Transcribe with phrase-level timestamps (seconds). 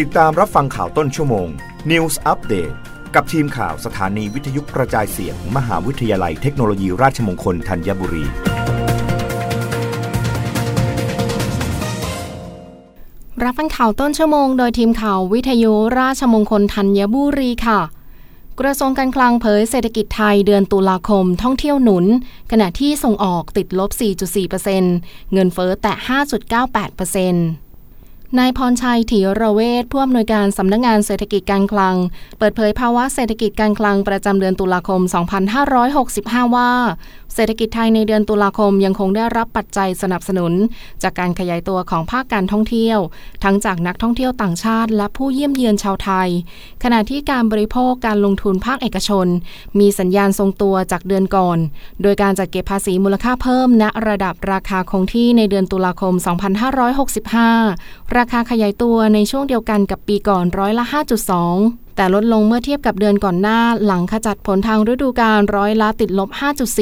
[0.00, 1.48] ติดตามรับฟังข่าวต้นชั่วโมง
[1.90, 2.74] News Update
[3.14, 8.24] กับทีมข่าวสถานีวิทยุกระจายเสียงมมหาวิทยาลัยเทคโนโลยีราชมงคลธัญบุรี
[13.42, 17.80] รับฟังข่าวต้นชั่วโมง โดยทีมข่าววิทยุราชมงคลธัญบุรีค่ะ
[18.60, 22.04] กระทรวงการคลังเผยเศรษฐกิจไทยเดือนตุลาคมท่องเที่ยวหนุน
[22.50, 23.90] ขณะที่ส่งออกติดลบ
[24.62, 27.71] 4.4%เงินเฟ้อแตะ 5.98%
[28.38, 31.96] นายพรชัยถีระเวทผู้อำนวยการสำนักงงานเศรษฐกิจการคลัง
[32.38, 35.00] เปิดเผยภาวะเศรษฐกิจการคลังประจำเดือนตุลาคม
[35.78, 36.70] 2565 ว่า
[37.34, 40.52] เศรษฐกิจไทยในเดือนตุลาคมยังคงได้รับปัจจัยสนับสนุน
[41.02, 42.98] จากการขยายตัวของภาคการท่องเที่ยว
[43.44, 46.28] ทั้งจากนักท่องเที่ยวต่างชาติ และผู้เยี่ยมเยือนชาวไทย
[46.82, 49.26] ขณะที่การบริโภคการลงทุนภาคเอกชน
[49.78, 51.58] มีสัญญาณทรงตัวจากเดือนก่อน
[52.02, 56.14] โดยการจัดเก็บภาษีมูลค่าเพิ่มณระดับราคาคงที่ในเดือนตุลาคม
[57.00, 60.84] 2565ราคาขยายตัวในช่วงเดียวกันกับปีก่อนร้อยละ
[61.40, 66.30] 5.2 แต่ลดลงเมื่อเทียบกับเดือนก่อนหน้า หลังขจัดผลทางฤดูกาลร้อยละติดลบ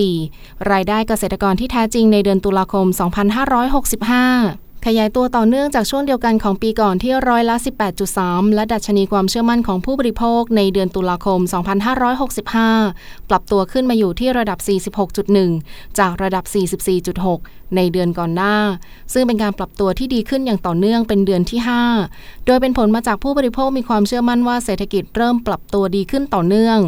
[0.09, 2.87] 5.4 รายได้เกษตรกรที่แท้จริงในเดือนตุลาคม
[3.51, 7.57] 2565 ขยายตัวต่อเนื่องจากช่วงเดียวกันของปีก่อนที่ร้อยละ
[8.07, 11.41] 18.3 และดัชนีความเชื่อมั่นของผู้บริโภคในเดือนตุลาคม
[12.55, 14.59] 2565 ปรับตัวขึ้นมาอยู่ที่ระดับ
[15.29, 16.45] 46.1 จากระดับ
[17.11, 18.57] 44.6 ในเดือนก่อนหน้า
[19.13, 21.61] ซึ่งเป็นการปรับตัวที่ดีขึ้นอย่างต่อเนื่องเป็นเดือนที่
[22.03, 26.79] 5 โดยเป็นผลมาจากผู้บริโภคมีความเชื่อมั่นว่าเศรษฐกิจเริ่มปรับตัวดีขึ้นต่อเนื่อง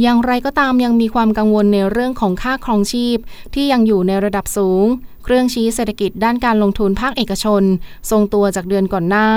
[0.00, 3.16] อย่างไรก็ตามยังมีความกังวลในเรื่องของค่าครองชีพ
[3.54, 4.86] ที่ยังอยู่ในระดับสูง
[5.24, 7.62] เครื่องชี้เศรษฐกิจด้านการลงทุนภาคเอกชน
[8.10, 9.28] ทรงตัวจากเดือนก่อนหน้า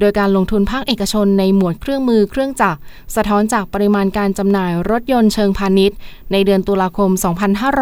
[0.00, 2.80] โดยการลงทุนภาคเอกชนในหมวดเครื่องมือเครื่องจักร
[3.14, 5.96] สะท้อนจากปริมาณการจำหน่ายรถยนต์เชิงพาณิชย์
[6.32, 7.10] ในเดือนตุลาคม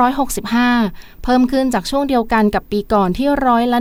[0.06, 3.78] 2565 เพิ่มขึ้นจากช่วงเดียวกันกับปีก่อนที่ร้อยละ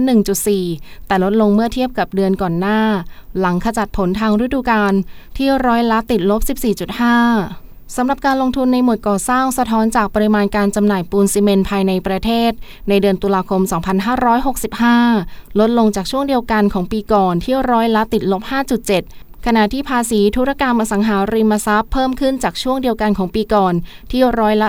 [0.54, 2.80] 1.4 แต่ลดลงเมื่อเทียบกับเดือนก่อนหน้า
[3.40, 4.94] หลังขจัดผลทางฤดูกาล
[5.38, 7.61] ที่ร้อยละติดลบ 14.5
[7.98, 12.52] สำหรับการลงทุนในหมวดก่อสร้างสะท้อนจากปริมาณการจำหน่ายปูนซีเมนต์ภายในประเทศ
[12.90, 13.62] ในเดือนตุลาคม
[15.02, 18.42] 2565 ลดลงจากช่วงเดียวกันของปีก่อนที่ร้อยละติดลบ
[18.92, 23.74] 5.7 ขณะที่ภาษีธุรกรรมอสังหาริมทรัพย์เพิ่มขึ้นจากช่วงเดียวกันของปีก่อน
[24.12, 24.68] ที่ร้อยละ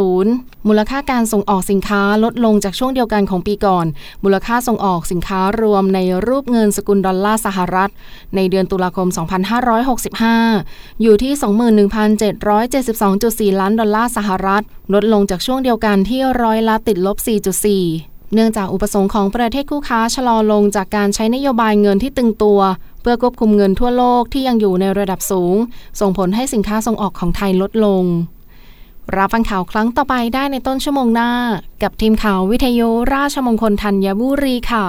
[0.00, 3.86] 12.0 มูลค่าการส่งออกสินค้าลดลงจากช่วงเดียวกันของปีก่อน
[4.24, 7.90] มูลค่าส่งออกสินค้ารวมในรูปเงินสกุลดอลลาร์สหรัฐ
[8.36, 9.08] ในเดือนตุลาคม
[10.24, 11.32] 2565 อยู่ที่
[13.52, 14.62] 21,772.4 ล้านดอลลาร์สหรัฐ
[14.94, 22.60] ลดลงจากช่วงเดียวกันที่ร้อยละติดลบ 4.4 เนื่องจากอุปสงค์ของประเทศคู่ค้าชะลอลงจากการใช้นโยบายเงินที่ตึงตัว
[23.00, 25.56] เพื่อควบคุมเงินทั่วโลกที่ยังอยู่ในระดับสูง
[26.00, 28.04] ส่งผลให้สินค้าส่งออกของไทยลดลง
[29.16, 31.30] รับฟังข่าวครั้งต่อไปได้ในต้นชั่วโมงหน้า
[31.82, 34.84] กับทีมข่าววิทยุราชมงคลธัญบุรีค่ะ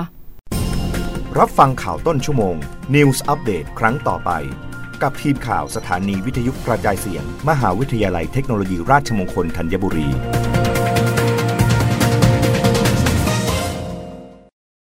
[1.40, 2.56] รับฟังข่าวต้นชั่วโมง
[2.96, 4.32] News อัปเดตครั้งต่อไป
[5.02, 10.08] กับทีมข่าวสถานีวิทยุกระจายเสียง มหาวิทยาลัยเทคโนโลยีราชมงคลธัญบุรี